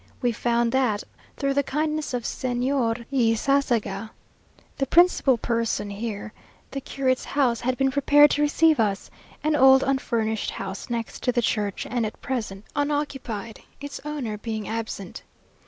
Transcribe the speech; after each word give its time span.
We 0.19 0.31
found 0.31 0.71
that, 0.71 1.03
through 1.37 1.53
the 1.53 1.61
kindness 1.61 2.15
of 2.15 2.23
Señor 2.23 3.05
Ysasaga, 3.13 4.09
the 4.79 4.87
principal 4.87 5.37
person 5.37 5.91
here, 5.91 6.33
the 6.71 6.81
curate's 6.81 7.23
house 7.23 7.61
had 7.61 7.77
been 7.77 7.91
prepared 7.91 8.31
to 8.31 8.41
receive 8.41 8.79
us 8.79 9.11
an 9.43 9.55
old 9.55 9.83
unfurnished 9.83 10.49
house 10.49 10.89
next 10.89 11.31
the 11.31 11.39
church, 11.39 11.85
and 11.87 12.03
at 12.03 12.19
present 12.19 12.65
unoccupied, 12.75 13.59
its 13.79 14.01
owner 14.03 14.39
being 14.39 14.67
absent. 14.67 15.21